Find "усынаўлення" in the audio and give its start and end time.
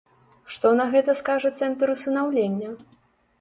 1.95-2.73